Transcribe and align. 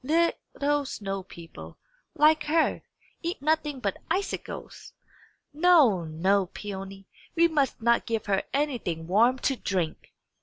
Little 0.03 0.83
snow 0.85 1.21
people, 1.21 1.77
like 2.15 2.45
her, 2.45 2.81
eat 3.21 3.39
nothing 3.39 3.79
but 3.79 4.01
icicles. 4.09 4.93
No, 5.53 6.05
no, 6.05 6.47
Peony; 6.47 7.05
we 7.35 7.47
must 7.47 7.83
not 7.83 8.07
give 8.07 8.25
her 8.25 8.41
anything 8.51 9.05
warm 9.05 9.37
to 9.45 9.55
drink!" 9.55 10.11